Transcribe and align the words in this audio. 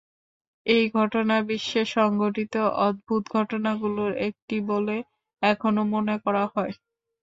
এই 0.65 0.83
ঘটনা 0.95 1.35
বিশ্বে 1.47 1.81
সংঘটিত 1.95 2.55
অদ্ভুত 2.81 3.23
ঘটনাগুলোর 3.37 4.11
একটি 4.27 4.55
বলে 4.69 4.95
এখনো 5.41 5.81
মনে 5.93 6.15
করা 6.23 6.43
হয়। 6.53 6.73